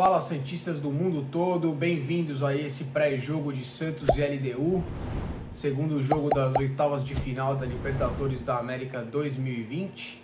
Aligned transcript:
Fala 0.00 0.22
Santistas 0.22 0.80
do 0.80 0.90
mundo 0.90 1.26
todo, 1.30 1.74
bem-vindos 1.74 2.42
a 2.42 2.56
esse 2.56 2.84
pré-jogo 2.84 3.52
de 3.52 3.66
Santos 3.66 4.08
e 4.16 4.22
LDU, 4.22 4.82
segundo 5.52 6.02
jogo 6.02 6.30
das 6.30 6.54
oitavas 6.56 7.04
de 7.04 7.14
final 7.14 7.54
da 7.54 7.66
Libertadores 7.66 8.40
da 8.40 8.56
América 8.56 9.02
2020. 9.02 10.22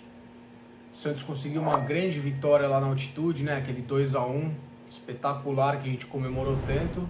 O 0.95 0.97
Santos 0.97 1.23
conseguiu 1.23 1.61
uma 1.61 1.81
grande 1.81 2.19
vitória 2.19 2.67
lá 2.67 2.81
na 2.81 2.87
altitude, 2.87 3.43
né? 3.43 3.59
Aquele 3.59 3.83
2 3.83 4.15
a 4.15 4.25
1 4.25 4.55
espetacular 4.89 5.79
que 5.79 5.91
a 5.91 5.93
gente 5.93 6.07
comemorou 6.07 6.57
tanto. 6.67 7.07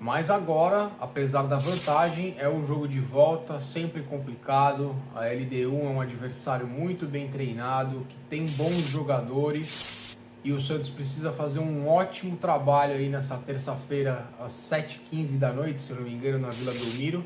Mas 0.00 0.28
agora, 0.28 0.90
apesar 0.98 1.42
da 1.44 1.54
vantagem, 1.54 2.34
é 2.36 2.48
um 2.48 2.66
jogo 2.66 2.88
de 2.88 2.98
volta, 2.98 3.60
sempre 3.60 4.02
complicado. 4.02 4.96
A 5.14 5.26
LDU 5.26 5.86
é 5.86 5.88
um 5.88 6.00
adversário 6.00 6.66
muito 6.66 7.06
bem 7.06 7.28
treinado, 7.28 8.04
que 8.08 8.16
tem 8.28 8.44
bons 8.44 8.88
jogadores 8.88 10.05
e 10.46 10.52
o 10.52 10.60
Santos 10.60 10.88
precisa 10.88 11.32
fazer 11.32 11.58
um 11.58 11.88
ótimo 11.88 12.36
trabalho 12.36 12.94
aí 12.94 13.08
nessa 13.08 13.36
terça-feira 13.36 14.28
às 14.38 14.52
7h15 14.52 15.40
da 15.40 15.52
noite, 15.52 15.80
se 15.80 15.92
não 15.92 16.02
me 16.02 16.12
engano, 16.12 16.38
na 16.38 16.50
Vila 16.50 16.70
Belmiro, 16.70 17.24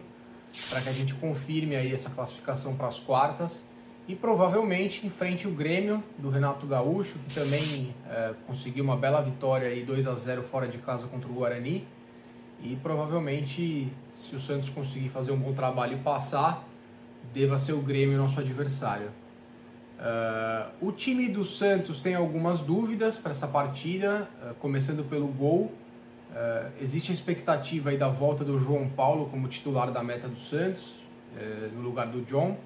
para 0.71 0.81
que 0.81 0.89
a 0.89 0.93
gente 0.93 1.13
confirme 1.13 1.77
aí 1.77 1.93
essa 1.93 2.09
classificação 2.09 2.75
para 2.77 2.89
as 2.89 2.99
quartas 2.99 3.63
e 4.09 4.17
provavelmente 4.17 5.07
enfrente 5.07 5.47
o 5.47 5.51
Grêmio 5.51 6.03
do 6.17 6.31
Renato 6.31 6.67
Gaúcho, 6.67 7.19
que 7.29 7.35
também 7.35 7.95
é, 8.09 8.33
conseguiu 8.47 8.83
uma 8.83 8.97
bela 8.97 9.21
vitória 9.21 9.69
aí 9.69 9.85
2 9.85 10.07
a 10.07 10.15
0 10.15 10.43
fora 10.45 10.67
de 10.67 10.79
casa 10.79 11.07
contra 11.07 11.29
o 11.29 11.35
Guarani. 11.35 11.87
E 12.63 12.75
provavelmente, 12.77 13.93
se 14.15 14.35
o 14.35 14.41
Santos 14.41 14.71
conseguir 14.71 15.11
fazer 15.11 15.31
um 15.31 15.39
bom 15.39 15.53
trabalho 15.53 15.99
e 15.99 16.01
passar, 16.01 16.67
deva 17.35 17.59
ser 17.59 17.75
o 17.75 17.83
Grêmio 17.83 18.17
nosso 18.17 18.41
adversário. 18.41 19.11
Uh, 20.01 20.87
o 20.89 20.93
time 20.93 21.29
do 21.29 21.45
Santos 21.45 22.01
tem 22.01 22.15
algumas 22.15 22.61
dúvidas 22.61 23.19
para 23.19 23.33
essa 23.33 23.47
partida, 23.47 24.27
uh, 24.43 24.55
começando 24.55 25.07
pelo 25.07 25.27
gol. 25.27 25.71
Uh, 26.31 26.71
existe 26.81 27.13
a 27.13 27.15
expectativa 27.15 27.91
aí 27.91 27.99
da 27.99 28.09
volta 28.09 28.43
do 28.43 28.59
João 28.59 28.89
Paulo 28.89 29.29
como 29.29 29.47
titular 29.47 29.93
da 29.93 30.03
meta 30.03 30.27
do 30.27 30.39
Santos, 30.39 30.99
no 31.75 31.83
lugar 31.83 32.09
do 32.09 32.23
John. 32.23 32.57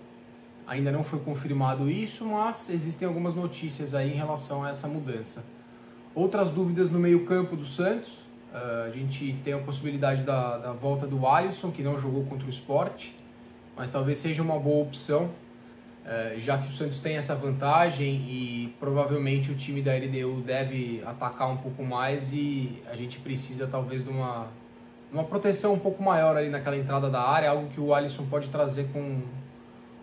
Ainda 0.66 0.90
não 0.90 1.04
foi 1.04 1.18
confirmado 1.18 1.90
isso, 1.90 2.24
mas 2.24 2.70
existem 2.70 3.06
algumas 3.06 3.34
notícias 3.34 3.94
aí 3.94 4.12
em 4.12 4.16
relação 4.16 4.64
a 4.64 4.70
essa 4.70 4.88
mudança. 4.88 5.44
Outras 6.14 6.50
dúvidas 6.50 6.90
no 6.90 6.98
meio-campo 6.98 7.56
do 7.56 7.66
Santos. 7.66 8.10
a 8.86 8.88
gente 8.88 9.34
tem 9.44 9.52
a 9.52 9.58
possibilidade 9.58 10.22
da, 10.22 10.56
da 10.56 10.72
volta 10.72 11.06
do 11.06 11.26
Alisson, 11.26 11.70
que 11.70 11.82
não 11.82 12.00
jogou 12.00 12.24
contra 12.24 12.46
o 12.46 12.50
Sport, 12.50 13.08
mas 13.76 13.90
talvez 13.90 14.16
seja 14.16 14.42
uma 14.42 14.58
boa 14.58 14.82
opção 14.82 15.30
já 16.36 16.58
que 16.58 16.68
o 16.68 16.70
Santos 16.70 17.00
tem 17.00 17.16
essa 17.16 17.34
vantagem 17.34 18.14
e 18.28 18.74
provavelmente 18.78 19.50
o 19.50 19.54
time 19.54 19.80
da 19.80 19.92
LDU 19.94 20.42
deve 20.42 21.02
atacar 21.06 21.50
um 21.50 21.56
pouco 21.56 21.82
mais 21.82 22.30
e 22.32 22.82
a 22.90 22.94
gente 22.94 23.18
precisa 23.20 23.66
talvez 23.66 24.04
de 24.04 24.10
uma, 24.10 24.48
uma 25.10 25.24
proteção 25.24 25.72
um 25.72 25.78
pouco 25.78 26.02
maior 26.02 26.36
ali 26.36 26.50
naquela 26.50 26.76
entrada 26.76 27.08
da 27.08 27.22
área, 27.22 27.48
algo 27.48 27.68
que 27.70 27.80
o 27.80 27.94
Alisson 27.94 28.26
pode 28.26 28.48
trazer 28.50 28.88
com, 28.92 29.22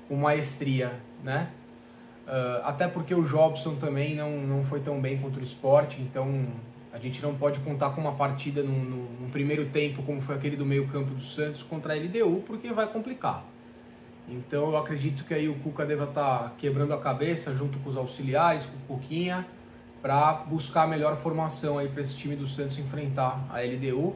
com 0.08 0.16
maestria, 0.16 0.94
né? 1.24 1.50
Uh, 2.26 2.64
até 2.64 2.88
porque 2.88 3.14
o 3.14 3.24
Jobson 3.24 3.76
também 3.76 4.16
não, 4.16 4.32
não 4.32 4.64
foi 4.64 4.80
tão 4.80 5.02
bem 5.02 5.18
contra 5.18 5.42
o 5.42 5.44
esporte, 5.44 6.02
então 6.02 6.48
a 6.94 6.98
gente 6.98 7.22
não 7.22 7.36
pode 7.36 7.60
contar 7.60 7.92
com 7.92 8.02
uma 8.02 8.14
partida 8.14 8.64
num, 8.64 8.80
num 9.20 9.30
primeiro 9.30 9.66
tempo 9.66 10.02
como 10.04 10.22
foi 10.22 10.36
aquele 10.36 10.56
do 10.56 10.66
meio 10.66 10.88
campo 10.88 11.14
do 11.14 11.24
Santos 11.24 11.62
contra 11.62 11.94
a 11.94 11.98
LDU, 11.98 12.44
porque 12.46 12.72
vai 12.72 12.88
complicar. 12.88 13.44
Então 14.28 14.72
eu 14.72 14.78
acredito 14.78 15.24
que 15.26 15.34
aí 15.34 15.50
o 15.50 15.56
Cuca 15.56 15.86
deva 15.86 16.06
estar 16.06 16.40
tá 16.40 16.52
quebrando 16.58 16.94
a 16.94 17.00
cabeça 17.00 17.54
junto 17.56 17.80
com 17.80 17.90
os 17.90 17.98
auxiliares, 17.98 18.66
com 18.66 18.94
o 18.94 18.98
Cuquinha, 18.98 19.46
para 20.02 20.34
buscar 20.34 20.84
a 20.84 20.88
melhor 20.88 21.18
formação 21.18 21.78
aí 21.78 21.88
para 21.88 22.02
esse 22.02 22.16
time 22.16 22.36
do 22.36 22.48
Santos 22.48 22.78
enfrentar 22.80 23.46
a 23.50 23.62
LDU 23.62 24.16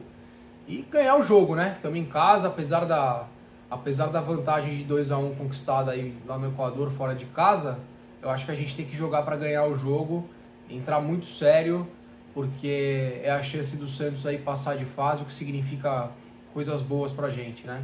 e 0.66 0.82
ganhar 0.90 1.16
o 1.16 1.22
jogo, 1.22 1.54
né? 1.54 1.74
Estamos 1.76 1.98
em 1.98 2.04
casa, 2.04 2.48
apesar 2.48 2.84
da 2.84 3.26
apesar 3.70 4.06
da 4.06 4.20
vantagem 4.20 4.76
de 4.76 4.84
2 4.84 5.10
a 5.10 5.18
1 5.18 5.26
um 5.26 5.34
conquistada 5.34 5.90
aí 5.90 6.16
lá 6.24 6.38
no 6.38 6.48
Equador 6.48 6.90
fora 6.92 7.14
de 7.14 7.24
casa, 7.26 7.78
eu 8.22 8.30
acho 8.30 8.46
que 8.46 8.52
a 8.52 8.54
gente 8.54 8.74
tem 8.76 8.86
que 8.86 8.96
jogar 8.96 9.22
para 9.22 9.36
ganhar 9.36 9.64
o 9.64 9.76
jogo, 9.76 10.28
entrar 10.70 11.00
muito 11.00 11.26
sério, 11.26 11.86
porque 12.32 13.20
é 13.22 13.30
a 13.30 13.42
chance 13.42 13.76
do 13.76 13.88
Santos 13.88 14.26
aí 14.26 14.38
passar 14.38 14.76
de 14.76 14.84
fase, 14.84 15.22
o 15.22 15.24
que 15.24 15.34
significa 15.34 16.10
coisas 16.52 16.80
boas 16.82 17.12
pra 17.12 17.28
gente, 17.30 17.66
né? 17.66 17.82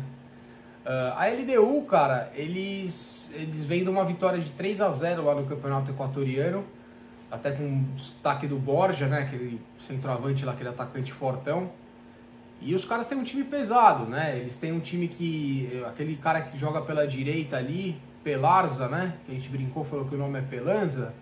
Uh, 0.84 1.14
a 1.16 1.26
LDU, 1.28 1.82
cara, 1.82 2.32
eles, 2.34 3.32
eles 3.36 3.64
vêm 3.64 3.84
de 3.84 3.90
uma 3.90 4.04
vitória 4.04 4.40
de 4.40 4.50
3 4.50 4.80
a 4.80 4.90
0 4.90 5.24
lá 5.24 5.34
no 5.34 5.46
campeonato 5.46 5.90
equatoriano, 5.92 6.64
até 7.30 7.52
com 7.52 7.84
destaque 7.94 8.48
do 8.48 8.58
Borja, 8.58 9.06
né? 9.06 9.20
Aquele 9.20 9.60
centroavante 9.78 10.44
lá, 10.44 10.52
aquele 10.52 10.70
atacante 10.70 11.12
fortão. 11.12 11.70
E 12.60 12.74
os 12.74 12.84
caras 12.84 13.06
têm 13.06 13.16
um 13.16 13.22
time 13.22 13.44
pesado, 13.44 14.04
né? 14.04 14.38
Eles 14.38 14.58
têm 14.58 14.72
um 14.72 14.80
time 14.80 15.08
que. 15.08 15.82
aquele 15.86 16.16
cara 16.16 16.42
que 16.42 16.58
joga 16.58 16.80
pela 16.82 17.06
direita 17.06 17.56
ali, 17.56 17.96
Pelarza, 18.24 18.88
né? 18.88 19.14
Que 19.24 19.32
a 19.32 19.34
gente 19.34 19.48
brincou, 19.48 19.84
falou 19.84 20.04
que 20.04 20.14
o 20.14 20.18
nome 20.18 20.38
é 20.38 20.42
Pelanza. 20.42 21.14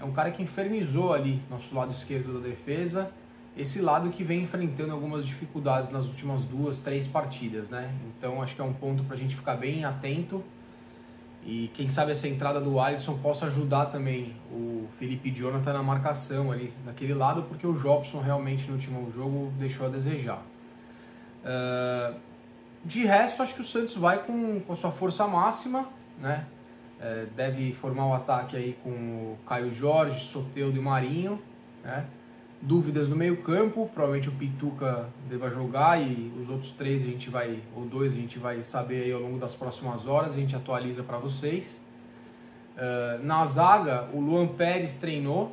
É 0.00 0.04
um 0.04 0.12
cara 0.12 0.30
que 0.30 0.42
infernizou 0.42 1.12
ali 1.12 1.42
nosso 1.50 1.74
lado 1.74 1.90
esquerdo 1.90 2.40
da 2.40 2.48
defesa 2.48 3.10
esse 3.58 3.80
lado 3.80 4.08
que 4.10 4.22
vem 4.22 4.44
enfrentando 4.44 4.92
algumas 4.92 5.26
dificuldades 5.26 5.90
nas 5.90 6.06
últimas 6.06 6.44
duas, 6.44 6.80
três 6.80 7.08
partidas, 7.08 7.68
né? 7.68 7.92
Então 8.16 8.40
acho 8.40 8.54
que 8.54 8.60
é 8.60 8.64
um 8.64 8.72
ponto 8.72 9.02
para 9.02 9.16
a 9.16 9.18
gente 9.18 9.34
ficar 9.34 9.56
bem 9.56 9.84
atento 9.84 10.44
e 11.44 11.70
quem 11.74 11.88
sabe 11.88 12.12
essa 12.12 12.28
entrada 12.28 12.60
do 12.60 12.78
Alisson 12.78 13.18
possa 13.18 13.46
ajudar 13.46 13.86
também 13.86 14.36
o 14.52 14.86
Felipe 14.98 15.30
Jonathan 15.30 15.72
na 15.72 15.82
marcação 15.82 16.52
ali 16.52 16.72
naquele 16.84 17.14
lado, 17.14 17.42
porque 17.42 17.66
o 17.66 17.72
Jobson 17.72 18.20
realmente 18.20 18.66
no 18.66 18.74
último 18.74 19.10
jogo 19.12 19.52
deixou 19.58 19.86
a 19.86 19.88
desejar. 19.88 20.42
Uh, 21.42 22.16
de 22.84 23.04
resto, 23.04 23.42
acho 23.42 23.54
que 23.54 23.60
o 23.60 23.64
Santos 23.64 23.96
vai 23.96 24.18
com, 24.18 24.60
com 24.60 24.72
a 24.72 24.76
sua 24.76 24.92
força 24.92 25.26
máxima, 25.26 25.88
né? 26.20 26.46
Uh, 27.00 27.26
deve 27.34 27.72
formar 27.72 28.04
o 28.04 28.10
um 28.10 28.14
ataque 28.14 28.56
aí 28.56 28.76
com 28.84 28.90
o 28.90 29.38
Caio 29.46 29.72
Jorge, 29.72 30.24
Soteudo 30.26 30.76
e 30.76 30.80
Marinho, 30.80 31.40
né? 31.82 32.06
Dúvidas 32.60 33.08
no 33.08 33.16
meio-campo, 33.16 33.88
provavelmente 33.94 34.28
o 34.28 34.32
Pituca 34.32 35.08
deva 35.28 35.48
jogar 35.48 36.00
e 36.02 36.32
os 36.40 36.48
outros 36.50 36.72
três 36.72 37.02
a 37.02 37.06
gente 37.06 37.30
vai, 37.30 37.60
ou 37.74 37.84
dois 37.84 38.12
a 38.12 38.16
gente 38.16 38.38
vai 38.38 38.62
saber 38.62 39.04
aí 39.04 39.12
ao 39.12 39.20
longo 39.20 39.38
das 39.38 39.54
próximas 39.54 40.06
horas, 40.06 40.32
a 40.32 40.36
gente 40.36 40.56
atualiza 40.56 41.02
para 41.02 41.18
vocês. 41.18 41.80
Uh, 42.76 43.24
na 43.24 43.44
zaga, 43.46 44.08
o 44.12 44.20
Luan 44.20 44.48
Pérez 44.48 44.96
treinou 44.96 45.52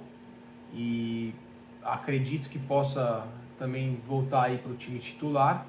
e 0.74 1.34
acredito 1.84 2.50
que 2.50 2.60
possa 2.60 3.28
também 3.58 4.00
voltar 4.08 4.44
aí 4.44 4.58
para 4.58 4.72
o 4.72 4.76
time 4.76 5.00
titular. 5.00 5.66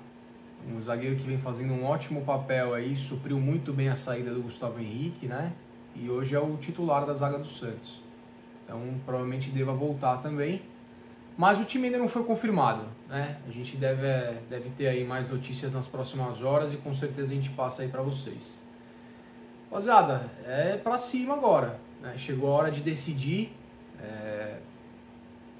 Um 0.68 0.82
zagueiro 0.82 1.16
que 1.16 1.22
vem 1.22 1.38
fazendo 1.38 1.72
um 1.72 1.84
ótimo 1.84 2.22
papel 2.22 2.74
aí, 2.74 2.96
supriu 2.96 3.38
muito 3.38 3.72
bem 3.72 3.88
a 3.88 3.96
saída 3.96 4.32
do 4.32 4.42
Gustavo 4.42 4.80
Henrique, 4.80 5.26
né? 5.26 5.52
E 5.94 6.10
hoje 6.10 6.34
é 6.34 6.40
o 6.40 6.56
titular 6.56 7.06
da 7.06 7.14
zaga 7.14 7.38
do 7.38 7.46
Santos. 7.46 8.02
Então 8.64 8.80
provavelmente 9.04 9.50
deva 9.50 9.72
voltar 9.72 10.18
também. 10.18 10.62
Mas 11.36 11.60
o 11.60 11.64
time 11.64 11.86
ainda 11.86 11.98
não 11.98 12.08
foi 12.08 12.24
confirmado, 12.24 12.86
né? 13.08 13.36
A 13.46 13.50
gente 13.50 13.76
deve, 13.76 14.06
deve 14.48 14.70
ter 14.70 14.88
aí 14.88 15.04
mais 15.04 15.28
notícias 15.28 15.72
nas 15.72 15.86
próximas 15.86 16.42
horas 16.42 16.72
e 16.72 16.76
com 16.76 16.94
certeza 16.94 17.32
a 17.32 17.34
gente 17.34 17.50
passa 17.50 17.82
aí 17.82 17.88
para 17.88 18.00
vocês. 18.00 18.62
Rapaziada, 19.70 20.30
é 20.46 20.78
para 20.78 20.98
cima 20.98 21.34
agora, 21.34 21.78
né? 22.00 22.14
Chegou 22.16 22.50
a 22.50 22.54
hora 22.54 22.70
de 22.70 22.80
decidir, 22.80 23.52
é, 24.00 24.56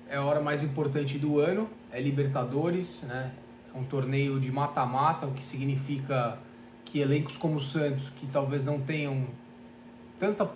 é 0.09 0.17
a 0.17 0.25
hora 0.25 0.41
mais 0.41 0.63
importante 0.63 1.19
do 1.19 1.41
ano, 1.41 1.69
é 1.93 2.01
Libertadores, 2.01 3.03
né? 3.03 3.33
É 3.75 3.79
um 3.79 3.85
torneio 3.85 4.41
de 4.41 4.51
mata-mata, 4.51 5.27
o 5.27 5.33
que 5.33 5.45
significa 5.45 6.39
que 6.87 7.01
elencos 7.01 7.37
como 7.37 7.57
o 7.57 7.61
Santos, 7.61 8.09
que 8.17 8.27
talvez 8.29 8.65
não 8.65 8.81
tenham 8.81 9.27
tanta 10.19 10.45
uh, 10.45 10.51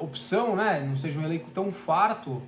opção, 0.00 0.56
né? 0.56 0.80
Não 0.80 0.96
seja 0.96 1.20
um 1.20 1.22
elenco 1.22 1.50
tão 1.52 1.70
farto, 1.70 2.42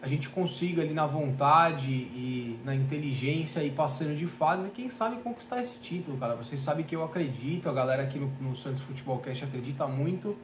a 0.00 0.06
gente 0.06 0.28
consiga 0.28 0.82
ali 0.82 0.94
na 0.94 1.06
vontade 1.06 1.90
e 1.90 2.58
na 2.64 2.74
inteligência 2.74 3.64
e 3.64 3.70
passando 3.70 4.16
de 4.16 4.26
fase, 4.26 4.70
quem 4.70 4.88
sabe 4.88 5.20
conquistar 5.22 5.60
esse 5.60 5.76
título, 5.78 6.16
cara. 6.16 6.36
Vocês 6.36 6.60
sabem 6.60 6.84
que 6.84 6.94
eu 6.94 7.02
acredito, 7.02 7.68
a 7.68 7.72
galera 7.72 8.04
aqui 8.04 8.18
no, 8.18 8.30
no 8.40 8.56
Santos 8.56 8.80
Futebol 8.82 9.18
Cast 9.18 9.44
acredita 9.44 9.86
muito. 9.88 10.36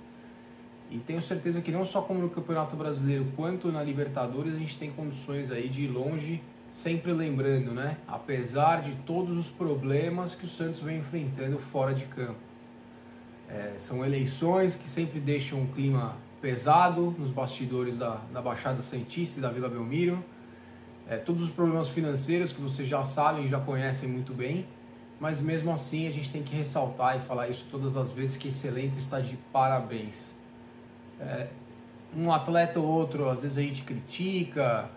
E 0.91 0.99
tenho 0.99 1.23
certeza 1.23 1.61
que 1.61 1.71
não 1.71 1.87
só 1.87 2.03
como 2.03 2.21
no 2.21 2.31
Campeonato 2.31 2.77
Brasileiro, 2.77 3.27
quanto 3.37 3.71
na 3.71 3.83
Libertadores, 3.83 4.55
a 4.55 4.59
gente 4.59 4.77
tem 4.77 4.91
condições 4.91 5.51
aí 5.51 5.69
de 5.69 5.83
ir 5.83 5.89
longe, 5.89 6.43
sempre 6.73 7.13
lembrando, 7.13 7.73
né? 7.73 7.97
Apesar 8.09 8.83
de 8.83 8.95
todos 9.07 9.37
os 9.37 9.49
problemas 9.49 10.35
que 10.35 10.47
o 10.47 10.49
Santos 10.49 10.81
vem 10.81 10.99
enfrentando 10.99 11.59
fora 11.59 11.95
de 11.95 12.05
campo. 12.07 12.39
É, 13.49 13.75
são 13.79 14.05
eleições 14.05 14.75
que 14.75 14.89
sempre 14.89 15.21
deixam 15.21 15.61
um 15.61 15.67
clima 15.67 16.17
pesado 16.45 17.17
nos 17.19 17.31
bastidores 17.31 17.97
da, 17.97 18.21
da 18.31 18.43
Baixada 18.43 18.83
Santista 18.83 19.39
e 19.39 19.43
da 19.43 19.49
Vila 19.49 19.67
Belmiro. 19.67 20.23
É, 21.09 21.17
todos 21.17 21.43
os 21.43 21.49
problemas 21.49 21.89
financeiros 21.89 22.53
que 22.53 22.61
vocês 22.61 22.87
já 22.87 23.03
sabem, 23.03 23.49
já 23.49 23.59
conhecem 23.59 24.07
muito 24.07 24.35
bem, 24.35 24.67
mas 25.19 25.41
mesmo 25.41 25.73
assim 25.73 26.07
a 26.07 26.11
gente 26.11 26.31
tem 26.31 26.43
que 26.43 26.55
ressaltar 26.55 27.17
e 27.17 27.21
falar 27.21 27.49
isso 27.49 27.67
todas 27.71 27.97
as 27.97 28.11
vezes 28.11 28.37
que 28.37 28.49
esse 28.49 28.67
elenco 28.67 28.99
está 28.99 29.21
de 29.21 29.39
parabéns. 29.51 30.35
É, 31.19 31.47
um 32.15 32.31
atleta 32.31 32.79
ou 32.79 32.89
outro, 32.89 33.31
às 33.31 33.41
vezes 33.41 33.57
a 33.57 33.63
gente 33.63 33.83
critica, 33.83 34.91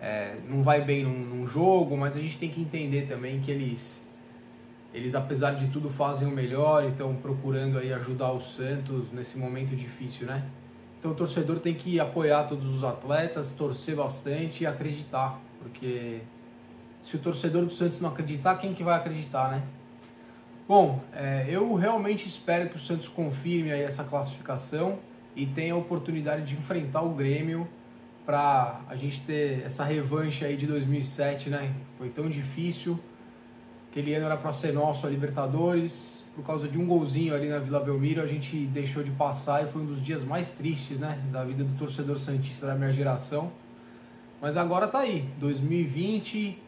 é, 0.00 0.38
não 0.48 0.62
vai 0.62 0.80
bem 0.80 1.04
num, 1.04 1.18
num, 1.18 1.46
jogo, 1.46 1.98
mas 1.98 2.16
a 2.16 2.20
gente 2.20 2.38
tem 2.38 2.48
que 2.48 2.62
entender 2.62 3.08
também 3.08 3.42
que 3.42 3.50
eles, 3.50 4.08
eles 4.94 5.14
apesar 5.14 5.50
de 5.50 5.68
tudo 5.68 5.90
fazem 5.90 6.26
o 6.26 6.30
melhor 6.30 6.82
e 6.82 6.88
estão 6.88 7.14
procurando 7.14 7.78
aí 7.78 7.92
ajudar 7.92 8.32
o 8.32 8.40
Santos 8.40 9.12
nesse 9.12 9.36
momento 9.36 9.76
difícil, 9.76 10.26
né? 10.26 10.42
Então 11.04 11.12
o 11.12 11.14
torcedor 11.14 11.60
tem 11.60 11.74
que 11.74 12.00
apoiar 12.00 12.44
todos 12.44 12.66
os 12.74 12.82
atletas, 12.82 13.52
torcer 13.52 13.94
bastante 13.94 14.64
e 14.64 14.66
acreditar, 14.66 15.38
porque 15.60 16.20
se 17.02 17.14
o 17.14 17.18
torcedor 17.18 17.66
do 17.66 17.70
Santos 17.70 18.00
não 18.00 18.08
acreditar, 18.08 18.54
quem 18.54 18.72
que 18.72 18.82
vai 18.82 18.96
acreditar, 18.96 19.50
né? 19.50 19.62
Bom, 20.66 21.04
é, 21.12 21.44
eu 21.46 21.74
realmente 21.74 22.26
espero 22.26 22.70
que 22.70 22.76
o 22.76 22.80
Santos 22.80 23.06
confirme 23.06 23.70
aí 23.70 23.82
essa 23.82 24.02
classificação 24.02 24.98
e 25.36 25.44
tenha 25.44 25.74
a 25.74 25.76
oportunidade 25.76 26.46
de 26.46 26.54
enfrentar 26.54 27.02
o 27.02 27.10
Grêmio 27.10 27.68
para 28.24 28.80
a 28.88 28.96
gente 28.96 29.20
ter 29.20 29.62
essa 29.62 29.84
revanche 29.84 30.42
aí 30.42 30.56
de 30.56 30.66
2007, 30.66 31.50
né? 31.50 31.74
Foi 31.98 32.08
tão 32.08 32.30
difícil. 32.30 32.98
Aquele 33.94 34.12
ano 34.12 34.26
era 34.26 34.36
para 34.36 34.52
ser 34.52 34.72
nosso 34.72 35.06
a 35.06 35.08
Libertadores. 35.08 36.24
Por 36.34 36.44
causa 36.44 36.66
de 36.66 36.76
um 36.76 36.84
golzinho 36.84 37.32
ali 37.32 37.48
na 37.48 37.60
Vila 37.60 37.78
Belmiro, 37.78 38.20
a 38.20 38.26
gente 38.26 38.66
deixou 38.66 39.04
de 39.04 39.12
passar 39.12 39.62
e 39.62 39.70
foi 39.70 39.82
um 39.82 39.86
dos 39.86 40.04
dias 40.04 40.24
mais 40.24 40.52
tristes, 40.54 40.98
né? 40.98 41.16
Da 41.30 41.44
vida 41.44 41.62
do 41.62 41.78
torcedor 41.78 42.18
santista 42.18 42.66
da 42.66 42.74
minha 42.74 42.92
geração. 42.92 43.52
Mas 44.40 44.56
agora 44.56 44.88
tá 44.88 44.98
aí, 44.98 45.28
2020, 45.38 46.58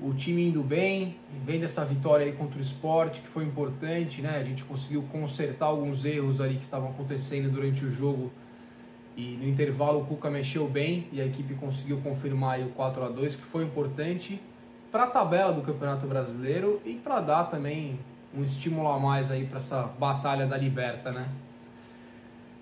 o 0.00 0.14
time 0.14 0.48
indo 0.48 0.62
bem, 0.62 1.16
vem 1.44 1.60
dessa 1.60 1.84
vitória 1.84 2.24
aí 2.24 2.32
contra 2.32 2.58
o 2.58 2.62
esporte, 2.62 3.20
que 3.20 3.28
foi 3.28 3.44
importante, 3.44 4.22
né? 4.22 4.38
A 4.38 4.42
gente 4.42 4.64
conseguiu 4.64 5.02
consertar 5.12 5.66
alguns 5.66 6.02
erros 6.06 6.40
ali 6.40 6.54
que 6.54 6.64
estavam 6.64 6.88
acontecendo 6.88 7.50
durante 7.52 7.84
o 7.84 7.92
jogo 7.92 8.30
e 9.14 9.36
no 9.36 9.46
intervalo 9.46 10.00
o 10.00 10.06
Cuca 10.06 10.30
mexeu 10.30 10.66
bem 10.66 11.08
e 11.12 11.20
a 11.20 11.26
equipe 11.26 11.52
conseguiu 11.56 11.98
confirmar 11.98 12.58
o 12.60 12.70
4 12.70 13.04
a 13.04 13.08
2 13.10 13.36
que 13.36 13.44
foi 13.44 13.64
importante 13.64 14.40
para 14.90 15.04
a 15.04 15.06
tabela 15.06 15.52
do 15.52 15.62
Campeonato 15.62 16.06
Brasileiro 16.06 16.80
e 16.84 16.94
para 16.94 17.20
dar 17.20 17.44
também 17.44 17.98
um 18.34 18.42
estímulo 18.42 18.88
a 18.88 18.98
mais 18.98 19.30
aí 19.30 19.46
para 19.46 19.58
essa 19.58 19.82
batalha 19.98 20.46
da 20.46 20.56
Liberta, 20.56 21.10
né? 21.12 21.28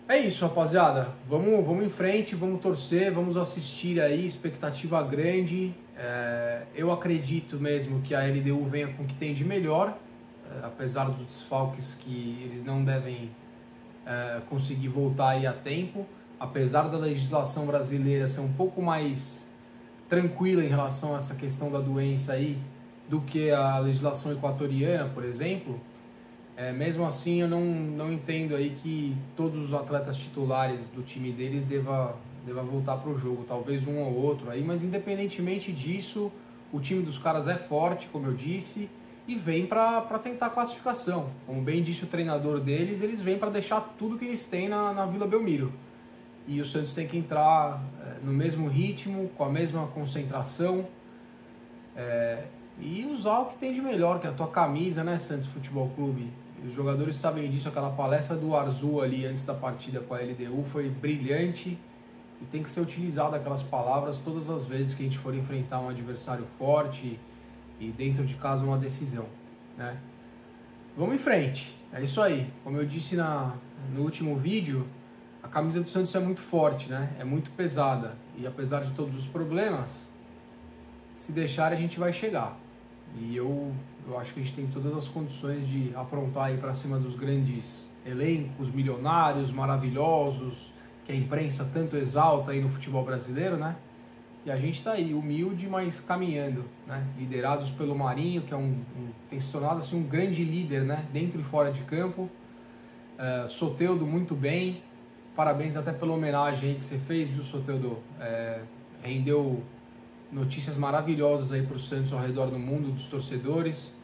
É 0.08 0.18
isso, 0.18 0.44
rapaziada. 0.44 1.08
Vamos, 1.28 1.64
vamos 1.66 1.84
em 1.84 1.90
frente, 1.90 2.34
vamos 2.34 2.60
torcer, 2.60 3.12
vamos 3.12 3.36
assistir 3.36 4.00
aí, 4.00 4.24
expectativa 4.24 5.02
grande. 5.02 5.74
É, 5.96 6.62
eu 6.74 6.90
acredito 6.90 7.56
mesmo 7.56 8.00
que 8.00 8.14
a 8.14 8.20
LDU 8.20 8.64
venha 8.64 8.88
com 8.88 9.02
o 9.02 9.06
que 9.06 9.14
tem 9.14 9.34
de 9.34 9.44
melhor, 9.44 9.96
é, 10.50 10.64
apesar 10.64 11.10
dos 11.10 11.26
desfalques 11.26 11.94
que 11.94 12.42
eles 12.42 12.64
não 12.64 12.82
devem 12.82 13.30
é, 14.06 14.40
conseguir 14.48 14.88
voltar 14.88 15.30
aí 15.30 15.46
a 15.46 15.52
tempo 15.52 16.06
apesar 16.38 16.88
da 16.88 16.98
legislação 16.98 17.66
brasileira 17.66 18.28
ser 18.28 18.40
um 18.40 18.52
pouco 18.52 18.80
mais 18.80 19.47
tranquila 20.08 20.64
em 20.64 20.68
relação 20.68 21.14
a 21.14 21.18
essa 21.18 21.34
questão 21.34 21.70
da 21.70 21.80
doença 21.80 22.32
aí 22.32 22.58
do 23.08 23.20
que 23.20 23.50
a 23.50 23.78
legislação 23.78 24.32
equatoriana, 24.32 25.08
por 25.08 25.24
exemplo, 25.24 25.80
é, 26.56 26.72
mesmo 26.72 27.06
assim 27.06 27.40
eu 27.40 27.48
não, 27.48 27.64
não 27.64 28.12
entendo 28.12 28.54
aí 28.54 28.76
que 28.82 29.16
todos 29.36 29.68
os 29.68 29.74
atletas 29.74 30.16
titulares 30.16 30.88
do 30.88 31.02
time 31.02 31.30
deles 31.30 31.64
deva, 31.64 32.16
deva 32.44 32.62
voltar 32.62 32.96
para 32.96 33.10
o 33.10 33.18
jogo, 33.18 33.44
talvez 33.46 33.86
um 33.86 33.98
ou 33.98 34.14
outro 34.14 34.50
aí, 34.50 34.62
mas 34.62 34.82
independentemente 34.82 35.72
disso, 35.72 36.32
o 36.72 36.80
time 36.80 37.02
dos 37.02 37.18
caras 37.18 37.46
é 37.48 37.56
forte, 37.56 38.08
como 38.08 38.26
eu 38.26 38.34
disse, 38.34 38.90
e 39.26 39.34
vem 39.34 39.66
para 39.66 40.00
tentar 40.22 40.46
a 40.46 40.50
classificação. 40.50 41.30
Como 41.46 41.60
bem 41.60 41.82
disse 41.82 42.04
o 42.04 42.06
treinador 42.06 42.60
deles, 42.60 43.02
eles 43.02 43.20
vêm 43.20 43.38
para 43.38 43.50
deixar 43.50 43.80
tudo 43.98 44.18
que 44.18 44.24
eles 44.24 44.46
têm 44.46 44.68
na, 44.68 44.92
na 44.92 45.06
Vila 45.06 45.26
Belmiro 45.26 45.72
e 46.48 46.62
o 46.62 46.66
Santos 46.66 46.94
tem 46.94 47.06
que 47.06 47.18
entrar 47.18 47.78
é, 48.00 48.24
no 48.24 48.32
mesmo 48.32 48.68
ritmo, 48.68 49.28
com 49.36 49.44
a 49.44 49.50
mesma 49.50 49.86
concentração 49.88 50.86
é, 51.94 52.44
e 52.80 53.04
usar 53.04 53.40
o 53.40 53.46
que 53.46 53.58
tem 53.58 53.74
de 53.74 53.82
melhor, 53.82 54.18
que 54.18 54.26
é 54.26 54.30
a 54.30 54.32
tua 54.32 54.48
camisa, 54.48 55.04
né, 55.04 55.18
Santos 55.18 55.46
Futebol 55.48 55.90
Clube. 55.94 56.32
Os 56.66 56.72
jogadores 56.72 57.16
sabem 57.16 57.50
disso, 57.50 57.68
aquela 57.68 57.90
palestra 57.90 58.34
do 58.34 58.56
Arzu 58.56 59.02
ali 59.02 59.26
antes 59.26 59.44
da 59.44 59.52
partida 59.52 60.00
com 60.00 60.14
a 60.14 60.18
LDU 60.18 60.64
foi 60.72 60.88
brilhante 60.88 61.78
e 62.40 62.44
tem 62.46 62.62
que 62.62 62.70
ser 62.70 62.80
utilizada 62.80 63.36
aquelas 63.36 63.62
palavras 63.62 64.18
todas 64.18 64.48
as 64.48 64.64
vezes 64.64 64.94
que 64.94 65.02
a 65.02 65.04
gente 65.04 65.18
for 65.18 65.34
enfrentar 65.34 65.80
um 65.80 65.90
adversário 65.90 66.46
forte 66.56 67.20
e 67.78 67.88
dentro 67.90 68.24
de 68.24 68.34
casa 68.36 68.64
uma 68.64 68.78
decisão, 68.78 69.26
né? 69.76 69.98
Vamos 70.96 71.14
em 71.14 71.18
frente, 71.18 71.76
é 71.92 72.02
isso 72.02 72.20
aí. 72.20 72.50
Como 72.64 72.76
eu 72.76 72.84
disse 72.84 73.14
na, 73.14 73.54
no 73.94 74.02
último 74.02 74.34
vídeo, 74.36 74.84
a 75.42 75.48
camisa 75.48 75.80
do 75.80 75.88
Santos 75.88 76.14
é 76.14 76.20
muito 76.20 76.40
forte, 76.40 76.88
né? 76.88 77.10
É 77.18 77.24
muito 77.24 77.50
pesada. 77.50 78.16
E 78.36 78.46
apesar 78.46 78.80
de 78.80 78.92
todos 78.92 79.14
os 79.14 79.26
problemas, 79.26 80.10
se 81.18 81.32
deixar 81.32 81.72
a 81.72 81.76
gente 81.76 81.98
vai 81.98 82.12
chegar. 82.12 82.58
E 83.16 83.36
eu, 83.36 83.72
eu 84.06 84.18
acho 84.18 84.34
que 84.34 84.40
a 84.40 84.42
gente 84.42 84.54
tem 84.54 84.66
todas 84.66 84.96
as 84.96 85.08
condições 85.08 85.66
de 85.68 85.92
aprontar 85.94 86.46
aí 86.46 86.58
para 86.58 86.74
cima 86.74 86.98
dos 86.98 87.16
grandes 87.16 87.88
elencos, 88.04 88.72
milionários, 88.72 89.50
maravilhosos, 89.50 90.72
que 91.04 91.12
a 91.12 91.14
imprensa 91.14 91.68
tanto 91.72 91.96
exalta 91.96 92.52
aí 92.52 92.60
no 92.60 92.68
futebol 92.68 93.04
brasileiro, 93.04 93.56
né? 93.56 93.76
E 94.44 94.50
a 94.50 94.56
gente 94.56 94.78
está 94.78 94.92
aí, 94.92 95.12
humilde, 95.12 95.68
mas 95.68 96.00
caminhando, 96.00 96.64
né? 96.86 97.06
Liderados 97.18 97.70
pelo 97.70 97.94
Marinho, 97.94 98.42
que 98.42 98.54
é 98.54 98.56
um, 98.56 98.82
um 98.96 99.08
tem 99.28 99.38
se 99.38 99.50
tornado 99.52 99.78
assim, 99.78 99.96
um 99.96 100.04
grande 100.04 100.44
líder, 100.44 100.82
né? 100.84 101.06
Dentro 101.12 101.40
e 101.40 101.44
fora 101.44 101.72
de 101.72 101.80
campo. 101.82 102.30
Uh, 103.18 103.48
Soteudo 103.48 104.06
muito 104.06 104.34
bem, 104.34 104.82
Parabéns 105.38 105.76
até 105.76 105.92
pela 105.92 106.14
homenagem 106.14 106.74
que 106.74 106.84
você 106.84 106.98
fez, 106.98 107.30
viu, 107.30 107.44
Soteldo? 107.44 108.00
É, 108.20 108.60
rendeu 109.04 109.62
notícias 110.32 110.76
maravilhosas 110.76 111.52
aí 111.52 111.64
para 111.64 111.76
o 111.76 111.78
Santos 111.78 112.12
ao 112.12 112.18
redor 112.18 112.46
do 112.46 112.58
mundo, 112.58 112.90
dos 112.90 113.06
torcedores. 113.06 113.94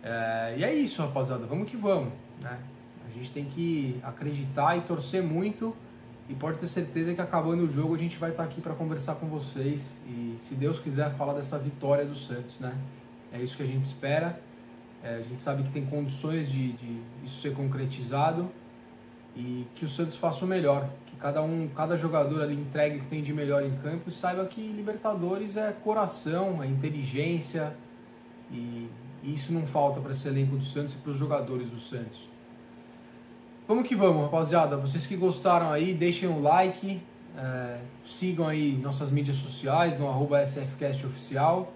É, 0.00 0.54
e 0.56 0.62
é 0.62 0.72
isso, 0.72 1.02
rapaziada. 1.02 1.44
Vamos 1.44 1.68
que 1.68 1.76
vamos, 1.76 2.12
né? 2.40 2.56
A 3.04 3.12
gente 3.12 3.32
tem 3.32 3.46
que 3.46 3.98
acreditar 4.04 4.76
e 4.76 4.82
torcer 4.82 5.24
muito. 5.24 5.74
E 6.28 6.34
pode 6.36 6.58
ter 6.58 6.68
certeza 6.68 7.12
que 7.12 7.20
acabando 7.20 7.64
o 7.64 7.68
jogo 7.68 7.96
a 7.96 7.98
gente 7.98 8.16
vai 8.16 8.30
estar 8.30 8.44
aqui 8.44 8.60
para 8.60 8.74
conversar 8.74 9.16
com 9.16 9.26
vocês. 9.26 9.98
E 10.06 10.36
se 10.38 10.54
Deus 10.54 10.78
quiser 10.78 11.10
falar 11.16 11.32
dessa 11.32 11.58
vitória 11.58 12.04
do 12.04 12.14
Santos, 12.14 12.60
né? 12.60 12.78
É 13.32 13.40
isso 13.40 13.56
que 13.56 13.64
a 13.64 13.66
gente 13.66 13.86
espera. 13.86 14.40
É, 15.02 15.16
a 15.16 15.22
gente 15.22 15.42
sabe 15.42 15.64
que 15.64 15.72
tem 15.72 15.84
condições 15.84 16.48
de, 16.48 16.74
de 16.74 17.00
isso 17.24 17.42
ser 17.42 17.56
concretizado 17.56 18.52
e 19.36 19.66
que 19.74 19.84
o 19.84 19.88
Santos 19.88 20.16
faça 20.16 20.44
o 20.44 20.48
melhor, 20.48 20.88
que 21.06 21.16
cada 21.16 21.42
um, 21.42 21.68
cada 21.68 21.96
jogador 21.96 22.42
ali 22.42 22.54
entregue 22.54 22.98
o 22.98 23.00
que 23.00 23.06
tem 23.08 23.22
de 23.22 23.32
melhor 23.32 23.64
em 23.64 23.74
campo 23.76 24.08
e 24.08 24.12
saiba 24.12 24.44
que 24.46 24.60
Libertadores 24.60 25.56
é 25.56 25.72
coração, 25.72 26.62
é 26.62 26.66
inteligência 26.66 27.74
e, 28.50 28.88
isso 29.22 29.54
não 29.54 29.66
falta 29.66 30.02
para 30.02 30.12
esse 30.12 30.28
elenco 30.28 30.54
do 30.54 30.66
Santos 30.66 30.92
e 30.92 30.98
para 30.98 31.10
os 31.10 31.16
jogadores 31.16 31.70
do 31.70 31.80
Santos. 31.80 32.28
Vamos 33.66 33.88
que 33.88 33.96
vamos, 33.96 34.22
rapaziada. 34.24 34.76
Vocês 34.76 35.06
que 35.06 35.16
gostaram 35.16 35.72
aí, 35.72 35.94
deixem 35.94 36.28
um 36.28 36.42
like, 36.42 37.00
é, 37.34 37.78
sigam 38.06 38.46
aí 38.46 38.76
nossas 38.76 39.10
mídias 39.10 39.38
sociais 39.38 39.98
no 39.98 40.06
arroba 40.08 40.44
SFCast 40.44 41.06
Oficial. 41.06 41.72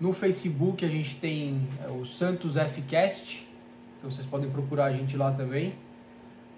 No 0.00 0.12
Facebook 0.12 0.84
a 0.84 0.88
gente 0.88 1.14
tem 1.20 1.68
é, 1.86 1.90
o 1.92 2.04
Santos 2.04 2.54
Fcast, 2.54 3.46
então 3.96 4.10
vocês 4.10 4.26
podem 4.26 4.50
procurar 4.50 4.86
a 4.86 4.92
gente 4.92 5.16
lá 5.16 5.30
também. 5.30 5.74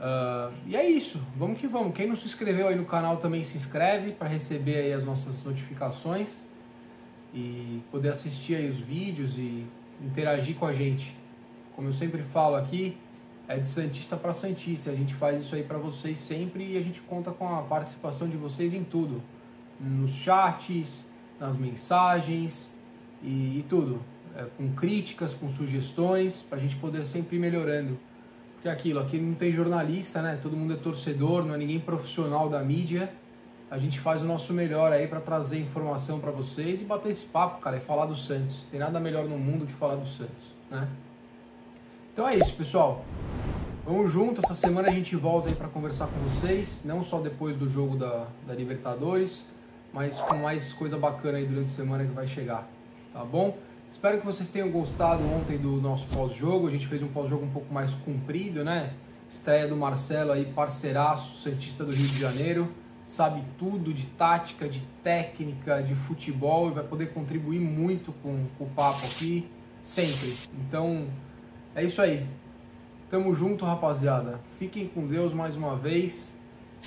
Uh, 0.01 0.51
e 0.67 0.75
é 0.75 0.89
isso, 0.89 1.21
vamos 1.37 1.61
que 1.61 1.67
vamos. 1.67 1.95
Quem 1.95 2.07
não 2.07 2.17
se 2.17 2.25
inscreveu 2.25 2.69
aí 2.69 2.75
no 2.75 2.87
canal 2.87 3.19
também 3.19 3.45
se 3.45 3.59
inscreve 3.59 4.13
para 4.13 4.29
receber 4.29 4.77
aí 4.77 4.93
as 4.95 5.05
nossas 5.05 5.45
notificações 5.45 6.39
e 7.35 7.83
poder 7.91 8.09
assistir 8.09 8.55
aí 8.55 8.71
os 8.71 8.79
vídeos 8.79 9.37
e 9.37 9.67
interagir 10.03 10.57
com 10.57 10.65
a 10.65 10.73
gente. 10.73 11.15
Como 11.77 11.89
eu 11.89 11.93
sempre 11.93 12.23
falo 12.23 12.57
aqui, 12.57 12.97
é 13.47 13.59
de 13.59 13.69
Santista 13.69 14.17
para 14.17 14.33
Santista. 14.33 14.91
A 14.91 14.95
gente 14.95 15.15
faz 15.15 15.43
isso 15.43 15.55
aí 15.55 15.63
para 15.63 15.77
vocês 15.77 16.17
sempre 16.19 16.73
e 16.73 16.79
a 16.79 16.81
gente 16.81 17.03
conta 17.03 17.31
com 17.31 17.47
a 17.55 17.61
participação 17.61 18.27
de 18.27 18.39
vocês 18.39 18.73
em 18.73 18.83
tudo. 18.83 19.23
Nos 19.79 20.13
chats, 20.13 21.07
nas 21.39 21.59
mensagens 21.59 22.75
e, 23.23 23.59
e 23.59 23.67
tudo. 23.69 24.01
É, 24.35 24.47
com 24.57 24.73
críticas, 24.73 25.35
com 25.35 25.51
sugestões, 25.51 26.41
para 26.41 26.57
a 26.57 26.61
gente 26.61 26.77
poder 26.77 27.05
sempre 27.05 27.37
ir 27.37 27.41
melhorando 27.41 27.99
porque 28.61 28.69
é 28.69 28.73
aquilo, 28.73 29.01
aqui 29.01 29.17
não 29.17 29.33
tem 29.33 29.51
jornalista, 29.51 30.21
né? 30.21 30.39
Todo 30.43 30.55
mundo 30.55 30.75
é 30.75 30.77
torcedor, 30.77 31.47
não 31.47 31.55
é 31.55 31.57
ninguém 31.57 31.81
profissional 31.81 32.47
da 32.51 32.61
mídia. 32.61 33.11
A 33.71 33.79
gente 33.79 33.99
faz 33.99 34.21
o 34.21 34.27
nosso 34.27 34.53
melhor 34.53 34.93
aí 34.93 35.09
para 35.09 35.19
trazer 35.19 35.59
informação 35.59 36.21
para 36.21 36.31
vocês 36.31 36.79
e 36.83 36.85
bater 36.85 37.11
esse 37.11 37.25
papo, 37.25 37.63
cara, 37.63 37.79
e 37.79 37.81
falar 37.81 38.05
do 38.05 38.15
Santos. 38.15 38.57
Tem 38.71 38.79
nada 38.79 39.01
melhor 39.01 39.25
no 39.25 39.39
mundo 39.39 39.65
que 39.65 39.73
falar 39.73 39.97
do 39.97 40.07
Santos, 40.07 40.53
né? 40.71 40.87
Então 42.13 42.29
é 42.29 42.37
isso, 42.37 42.53
pessoal. 42.53 43.03
Vamos 43.87 44.13
junto, 44.13 44.43
essa 44.45 44.55
semana 44.55 44.89
a 44.89 44.93
gente 44.93 45.17
volta 45.17 45.49
aí 45.49 45.55
para 45.55 45.69
conversar 45.69 46.09
com 46.09 46.21
vocês, 46.29 46.83
não 46.85 47.03
só 47.03 47.19
depois 47.19 47.57
do 47.57 47.67
jogo 47.67 47.97
da, 47.97 48.27
da 48.47 48.53
Libertadores, 48.53 49.47
mas 49.91 50.19
com 50.21 50.37
mais 50.37 50.71
coisa 50.75 50.99
bacana 50.99 51.39
aí 51.39 51.47
durante 51.47 51.69
a 51.69 51.77
semana 51.77 52.05
que 52.05 52.13
vai 52.13 52.29
chegar, 52.29 52.69
tá 53.11 53.25
bom? 53.25 53.57
Espero 53.91 54.21
que 54.21 54.25
vocês 54.25 54.49
tenham 54.49 54.71
gostado 54.71 55.23
ontem 55.25 55.59
do 55.59 55.81
nosso 55.81 56.17
pós-jogo. 56.17 56.69
A 56.69 56.71
gente 56.71 56.87
fez 56.87 57.03
um 57.03 57.09
pós-jogo 57.09 57.45
um 57.45 57.51
pouco 57.51 57.75
mais 57.75 57.93
comprido, 57.93 58.65
né? 58.65 58.93
Estreia 59.29 59.67
do 59.67 59.77
Marcelo 59.77 60.31
aí, 60.31 60.47
parceiraço, 60.47 61.41
Santista 61.41 61.85
do 61.85 61.93
Rio 61.93 62.07
de 62.07 62.21
Janeiro. 62.21 62.73
sabe 63.05 63.43
tudo 63.59 63.93
de 63.93 64.07
tática, 64.07 64.69
de 64.69 64.81
técnica, 65.03 65.83
de 65.83 65.97
futebol 65.97 66.71
e 66.71 66.75
vai 66.75 66.85
poder 66.85 67.13
contribuir 67.13 67.59
muito 67.59 68.13
com, 68.23 68.47
com 68.57 68.65
o 68.65 68.71
papo 68.71 69.05
aqui, 69.05 69.51
sempre. 69.83 70.33
Então, 70.55 71.09
é 71.75 71.83
isso 71.83 72.01
aí. 72.01 72.25
Tamo 73.11 73.35
junto, 73.35 73.65
rapaziada. 73.65 74.39
Fiquem 74.57 74.87
com 74.87 75.05
Deus 75.05 75.35
mais 75.35 75.57
uma 75.57 75.75
vez. 75.75 76.31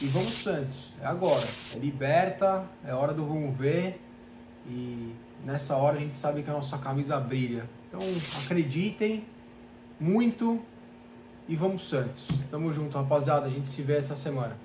E 0.01 0.05
vamos 0.07 0.33
Santos. 0.41 0.93
É 1.01 1.05
agora. 1.05 1.45
É 1.75 1.79
liberta, 1.79 2.65
é 2.85 2.93
hora 2.93 3.13
do 3.13 3.25
vamos 3.25 3.55
ver. 3.57 4.01
E 4.65 5.13
nessa 5.45 5.75
hora 5.75 5.97
a 5.97 5.99
gente 5.99 6.17
sabe 6.17 6.43
que 6.43 6.49
a 6.49 6.53
nossa 6.53 6.77
camisa 6.77 7.19
brilha. 7.19 7.69
Então 7.87 7.99
acreditem 8.43 9.25
muito 9.99 10.59
e 11.47 11.55
vamos 11.55 11.87
Santos. 11.87 12.27
Tamo 12.49 12.71
junto, 12.71 12.97
rapaziada. 12.97 13.47
A 13.47 13.49
gente 13.49 13.69
se 13.69 13.81
vê 13.81 13.97
essa 13.97 14.15
semana. 14.15 14.57